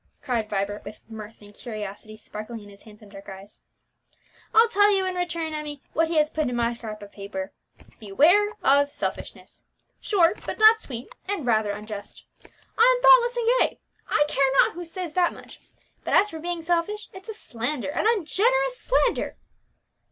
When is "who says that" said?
14.73-15.33